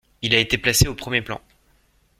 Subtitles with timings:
[0.23, 1.39] Il a été placé au premier plan.